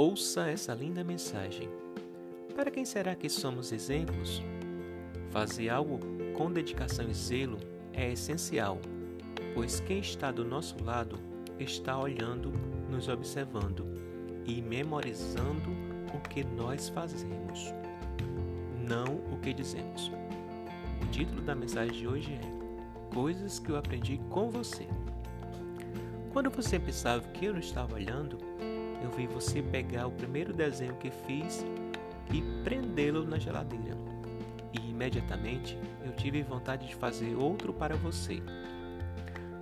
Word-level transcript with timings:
Ouça 0.00 0.48
essa 0.48 0.72
linda 0.72 1.04
mensagem. 1.04 1.68
Para 2.56 2.70
quem 2.70 2.86
será 2.86 3.14
que 3.14 3.28
somos 3.28 3.70
exemplos? 3.70 4.42
Fazer 5.30 5.68
algo 5.68 6.00
com 6.32 6.50
dedicação 6.50 7.06
e 7.06 7.12
zelo 7.12 7.58
é 7.92 8.10
essencial, 8.10 8.80
pois 9.52 9.80
quem 9.80 9.98
está 9.98 10.32
do 10.32 10.42
nosso 10.42 10.82
lado 10.82 11.18
está 11.58 11.98
olhando, 11.98 12.50
nos 12.88 13.08
observando 13.08 13.84
e 14.46 14.62
memorizando 14.62 15.68
o 16.14 16.28
que 16.30 16.44
nós 16.44 16.88
fazemos, 16.88 17.66
não 18.88 19.16
o 19.30 19.38
que 19.42 19.52
dizemos. 19.52 20.10
O 21.02 21.06
título 21.10 21.42
da 21.42 21.54
mensagem 21.54 21.92
de 21.92 22.08
hoje 22.08 22.32
é 22.32 23.14
Coisas 23.14 23.58
que 23.58 23.68
eu 23.68 23.76
aprendi 23.76 24.18
com 24.30 24.48
você. 24.48 24.86
Quando 26.32 26.48
você 26.48 26.78
pensava 26.78 27.28
que 27.32 27.44
eu 27.44 27.52
não 27.52 27.60
estava 27.60 27.96
olhando, 27.96 28.38
eu 29.02 29.10
vi 29.10 29.26
você 29.26 29.62
pegar 29.62 30.06
o 30.06 30.12
primeiro 30.12 30.52
desenho 30.52 30.94
que 30.96 31.10
fiz 31.10 31.64
e 32.32 32.42
prendê-lo 32.62 33.24
na 33.24 33.38
geladeira. 33.38 33.96
E 34.72 34.90
imediatamente 34.90 35.78
eu 36.04 36.12
tive 36.12 36.42
vontade 36.42 36.86
de 36.86 36.94
fazer 36.94 37.34
outro 37.34 37.72
para 37.72 37.96
você. 37.96 38.42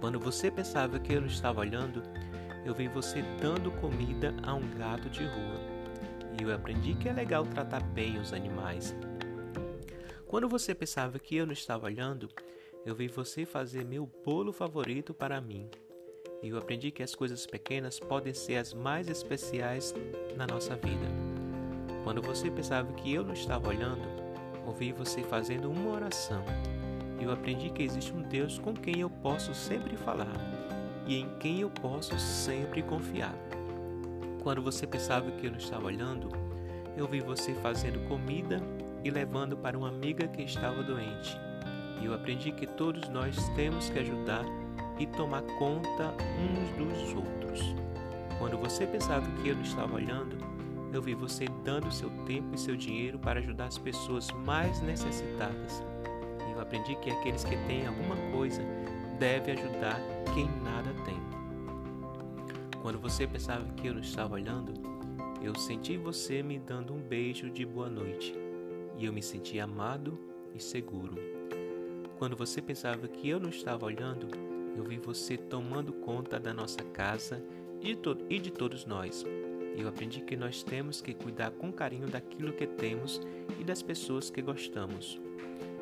Quando 0.00 0.18
você 0.20 0.50
pensava 0.50 0.98
que 0.98 1.12
eu 1.12 1.20
não 1.20 1.28
estava 1.28 1.60
olhando, 1.60 2.02
eu 2.64 2.74
vi 2.74 2.88
você 2.88 3.22
dando 3.40 3.70
comida 3.72 4.34
a 4.42 4.54
um 4.54 4.68
gato 4.78 5.08
de 5.10 5.24
rua. 5.24 5.60
E 6.38 6.42
eu 6.42 6.54
aprendi 6.54 6.94
que 6.94 7.08
é 7.08 7.12
legal 7.12 7.44
tratar 7.46 7.82
bem 7.82 8.18
os 8.18 8.32
animais. 8.32 8.94
Quando 10.26 10.48
você 10.48 10.74
pensava 10.74 11.18
que 11.18 11.36
eu 11.36 11.46
não 11.46 11.52
estava 11.52 11.86
olhando, 11.86 12.28
eu 12.84 12.94
vi 12.94 13.08
você 13.08 13.46
fazer 13.46 13.84
meu 13.84 14.06
bolo 14.24 14.52
favorito 14.52 15.14
para 15.14 15.40
mim. 15.40 15.70
E 16.44 16.50
eu 16.50 16.58
aprendi 16.58 16.90
que 16.90 17.02
as 17.02 17.14
coisas 17.14 17.46
pequenas 17.46 17.98
podem 17.98 18.34
ser 18.34 18.56
as 18.56 18.74
mais 18.74 19.08
especiais 19.08 19.94
na 20.36 20.46
nossa 20.46 20.76
vida. 20.76 21.06
Quando 22.04 22.20
você 22.20 22.50
pensava 22.50 22.92
que 22.92 23.14
eu 23.14 23.24
não 23.24 23.32
estava 23.32 23.70
olhando, 23.70 24.06
ouvi 24.66 24.92
você 24.92 25.22
fazendo 25.22 25.70
uma 25.70 25.94
oração. 25.94 26.44
Eu 27.18 27.32
aprendi 27.32 27.70
que 27.70 27.82
existe 27.82 28.12
um 28.12 28.20
Deus 28.20 28.58
com 28.58 28.74
quem 28.74 29.00
eu 29.00 29.08
posso 29.08 29.54
sempre 29.54 29.96
falar 29.96 30.36
e 31.06 31.16
em 31.16 31.30
quem 31.38 31.62
eu 31.62 31.70
posso 31.70 32.18
sempre 32.18 32.82
confiar. 32.82 33.34
Quando 34.42 34.60
você 34.60 34.86
pensava 34.86 35.30
que 35.30 35.46
eu 35.46 35.50
não 35.50 35.58
estava 35.58 35.86
olhando, 35.86 36.28
eu 36.94 37.08
vi 37.08 37.20
você 37.20 37.54
fazendo 37.54 38.06
comida 38.06 38.60
e 39.02 39.10
levando 39.10 39.56
para 39.56 39.78
uma 39.78 39.88
amiga 39.88 40.28
que 40.28 40.42
estava 40.42 40.82
doente. 40.82 41.40
E 42.02 42.04
eu 42.04 42.12
aprendi 42.12 42.52
que 42.52 42.66
todos 42.66 43.08
nós 43.08 43.34
temos 43.56 43.88
que 43.88 43.98
ajudar 43.98 44.44
e 44.98 45.06
tomar 45.06 45.42
conta 45.58 46.14
uns 46.38 46.70
dos 46.76 47.14
outros. 47.14 47.74
Quando 48.38 48.58
você 48.58 48.86
pensava 48.86 49.28
que 49.40 49.48
eu 49.48 49.54
não 49.54 49.62
estava 49.62 49.94
olhando, 49.94 50.36
eu 50.92 51.02
vi 51.02 51.14
você 51.14 51.46
dando 51.64 51.90
seu 51.92 52.10
tempo 52.24 52.54
e 52.54 52.58
seu 52.58 52.76
dinheiro 52.76 53.18
para 53.18 53.40
ajudar 53.40 53.66
as 53.66 53.78
pessoas 53.78 54.30
mais 54.30 54.80
necessitadas. 54.80 55.82
Eu 56.52 56.60
aprendi 56.60 56.94
que 56.96 57.10
aqueles 57.10 57.42
que 57.44 57.56
têm 57.66 57.86
alguma 57.86 58.16
coisa 58.32 58.62
devem 59.18 59.54
ajudar 59.54 60.00
quem 60.32 60.48
nada 60.62 60.90
tem. 61.04 61.16
Quando 62.80 62.98
você 62.98 63.26
pensava 63.26 63.64
que 63.74 63.88
eu 63.88 63.94
não 63.94 64.00
estava 64.00 64.34
olhando, 64.34 64.72
eu 65.42 65.54
senti 65.58 65.96
você 65.96 66.42
me 66.42 66.58
dando 66.58 66.94
um 66.94 67.00
beijo 67.00 67.50
de 67.50 67.66
boa 67.66 67.88
noite 67.88 68.34
e 68.96 69.04
eu 69.04 69.12
me 69.12 69.22
senti 69.22 69.58
amado 69.58 70.18
e 70.54 70.62
seguro. 70.62 71.14
Quando 72.18 72.36
você 72.36 72.62
pensava 72.62 73.08
que 73.08 73.28
eu 73.28 73.40
não 73.40 73.48
estava 73.48 73.84
olhando, 73.84 74.53
eu 74.76 74.84
vi 74.84 74.98
você 74.98 75.36
tomando 75.36 75.92
conta 75.92 76.38
da 76.38 76.52
nossa 76.52 76.82
casa 76.82 77.42
e 77.80 77.94
de, 77.94 78.16
e 78.28 78.38
de 78.38 78.50
todos 78.50 78.84
nós. 78.84 79.24
Eu 79.76 79.88
aprendi 79.88 80.20
que 80.20 80.36
nós 80.36 80.62
temos 80.62 81.00
que 81.00 81.12
cuidar 81.12 81.50
com 81.50 81.72
carinho 81.72 82.06
daquilo 82.06 82.52
que 82.52 82.66
temos 82.66 83.20
e 83.58 83.64
das 83.64 83.82
pessoas 83.82 84.30
que 84.30 84.40
gostamos. 84.40 85.20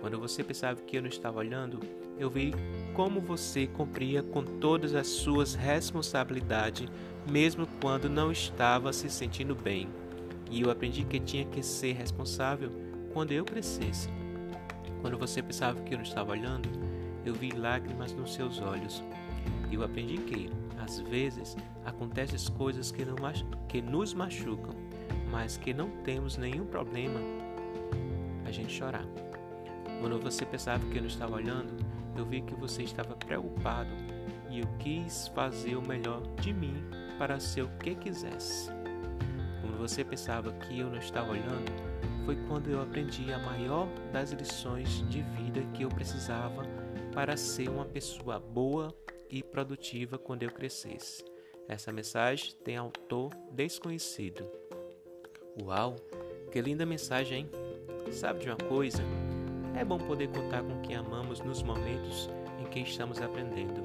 Quando 0.00 0.18
você 0.18 0.42
pensava 0.44 0.80
que 0.82 0.96
eu 0.96 1.02
não 1.02 1.08
estava 1.08 1.38
olhando, 1.38 1.80
eu 2.18 2.30
vi 2.30 2.52
como 2.94 3.20
você 3.20 3.66
cumpria 3.66 4.22
com 4.22 4.42
todas 4.42 4.94
as 4.94 5.06
suas 5.06 5.54
responsabilidades, 5.54 6.88
mesmo 7.30 7.66
quando 7.80 8.08
não 8.08 8.30
estava 8.30 8.92
se 8.92 9.08
sentindo 9.10 9.54
bem. 9.54 9.88
E 10.50 10.60
eu 10.60 10.70
aprendi 10.70 11.04
que 11.04 11.18
tinha 11.18 11.44
que 11.44 11.62
ser 11.62 11.92
responsável 11.92 12.70
quando 13.12 13.32
eu 13.32 13.44
crescesse. 13.44 14.08
Quando 15.00 15.18
você 15.18 15.42
pensava 15.42 15.80
que 15.82 15.94
eu 15.94 15.98
não 15.98 16.04
estava 16.04 16.32
olhando, 16.32 16.68
eu 17.24 17.34
vi 17.34 17.50
lágrimas 17.50 18.12
nos 18.12 18.34
seus 18.34 18.60
olhos. 18.60 19.02
Eu 19.70 19.82
aprendi 19.82 20.18
que, 20.18 20.50
às 20.78 21.00
vezes, 21.00 21.56
acontecem 21.84 22.38
coisas 22.54 22.90
que, 22.90 23.04
não, 23.04 23.16
que 23.68 23.80
nos 23.80 24.14
machucam, 24.14 24.74
mas 25.30 25.56
que 25.56 25.72
não 25.72 25.90
temos 26.02 26.36
nenhum 26.36 26.66
problema 26.66 27.20
a 28.46 28.50
gente 28.50 28.72
chorar. 28.72 29.04
Quando 30.00 30.20
você 30.20 30.44
pensava 30.44 30.84
que 30.86 30.98
eu 30.98 31.02
não 31.02 31.08
estava 31.08 31.34
olhando, 31.34 31.74
eu 32.16 32.24
vi 32.24 32.42
que 32.42 32.54
você 32.54 32.82
estava 32.82 33.16
preocupado 33.16 33.90
e 34.50 34.60
eu 34.60 34.66
quis 34.78 35.28
fazer 35.28 35.76
o 35.76 35.82
melhor 35.82 36.22
de 36.40 36.52
mim 36.52 36.84
para 37.18 37.40
ser 37.40 37.62
o 37.62 37.68
que 37.78 37.94
quisesse. 37.94 38.70
Quando 39.60 39.78
você 39.78 40.04
pensava 40.04 40.52
que 40.52 40.78
eu 40.78 40.90
não 40.90 40.98
estava 40.98 41.32
olhando, 41.32 41.72
foi 42.24 42.36
quando 42.46 42.70
eu 42.70 42.80
aprendi 42.80 43.32
a 43.32 43.38
maior 43.38 43.88
das 44.12 44.30
lições 44.32 45.06
de 45.08 45.22
vida 45.22 45.62
que 45.74 45.82
eu 45.82 45.88
precisava 45.88 46.83
para 47.14 47.36
ser 47.36 47.68
uma 47.68 47.84
pessoa 47.84 48.40
boa 48.40 48.92
e 49.30 49.40
produtiva 49.40 50.18
quando 50.18 50.42
eu 50.42 50.50
crescesse. 50.50 51.24
Essa 51.68 51.92
mensagem 51.92 52.52
tem 52.64 52.76
autor 52.76 53.30
desconhecido. 53.52 54.44
Uau, 55.62 55.94
que 56.50 56.60
linda 56.60 56.84
mensagem, 56.84 57.42
hein? 57.42 57.50
Sabe 58.12 58.40
de 58.40 58.48
uma 58.48 58.56
coisa? 58.56 59.02
É 59.78 59.84
bom 59.84 59.96
poder 59.96 60.28
contar 60.28 60.62
com 60.64 60.82
quem 60.82 60.96
amamos 60.96 61.40
nos 61.40 61.62
momentos 61.62 62.28
em 62.60 62.64
que 62.64 62.80
estamos 62.80 63.22
aprendendo. 63.22 63.84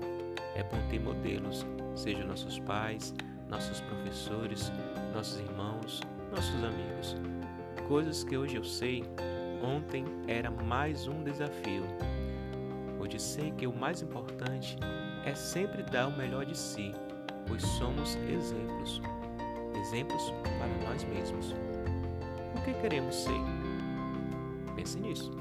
É 0.56 0.64
bom 0.64 0.90
ter 0.90 1.00
modelos, 1.00 1.66
sejam 1.96 2.28
nossos 2.28 2.60
pais, 2.60 3.14
nossos 3.48 3.80
professores, 3.82 4.72
nossos 5.14 5.40
irmãos, 5.40 6.02
nossos 6.32 6.64
amigos. 6.64 7.16
Coisas 7.88 8.24
que 8.24 8.36
hoje 8.36 8.56
eu 8.56 8.64
sei, 8.64 9.04
ontem 9.64 10.04
era 10.28 10.50
mais 10.50 11.08
um 11.08 11.24
desafio. 11.24 11.84
Hoje 13.00 13.18
sei 13.18 13.52
que 13.52 13.66
o 13.66 13.74
mais 13.74 14.02
importante 14.02 14.78
é 15.26 15.34
sempre 15.34 15.84
dar 15.84 16.08
o 16.08 16.18
melhor 16.18 16.46
de 16.46 16.58
si, 16.58 16.92
pois 17.48 17.62
somos 17.62 18.18
exemplos. 18.28 19.02
Exemplos 19.80 20.34
para 20.44 20.90
nós 20.90 21.04
mesmos. 21.06 21.56
O 22.56 22.62
que 22.66 22.74
queremos 22.82 23.16
ser? 23.16 23.42
Pense 24.76 25.00
nisso. 25.00 25.32